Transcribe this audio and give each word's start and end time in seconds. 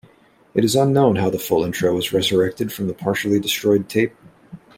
It 0.55 0.65
is 0.65 0.73
unknown 0.75 1.17
how 1.17 1.29
the 1.29 1.37
full 1.37 1.63
intro 1.63 1.93
was 1.93 2.11
resurrected 2.11 2.73
from 2.73 2.87
the 2.87 2.93
partially 2.95 3.39
destroyed 3.39 3.87
tape. 3.87 4.15